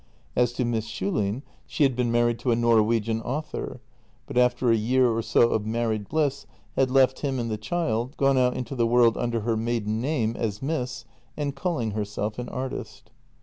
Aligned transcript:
As 0.35 0.51
to 0.53 0.65
Miss 0.65 0.87
Schulin, 0.87 1.43
she 1.67 1.83
had 1.83 1.95
been 1.95 2.11
married 2.11 2.39
to 2.39 2.49
a 2.49 2.55
Norwegian 2.55 3.21
author, 3.21 3.81
but 4.25 4.35
after 4.35 4.71
a 4.71 4.75
year 4.75 5.07
or 5.11 5.21
so 5.21 5.51
of 5.51 5.67
married 5.67 6.09
bliss 6.09 6.47
had 6.75 6.89
left 6.89 7.19
him 7.19 7.37
and 7.37 7.51
the 7.51 7.57
child, 7.59 8.17
gone 8.17 8.35
out 8.35 8.57
into 8.57 8.73
the 8.73 8.87
world 8.87 9.15
under 9.15 9.41
her 9.41 9.55
maiden 9.55 10.01
name 10.01 10.35
as" 10.35 10.59
Miss," 10.63 11.05
and 11.37 11.55
calling 11.55 11.91
herself 11.91 12.39
an 12.39 12.49
artist. 12.49 13.11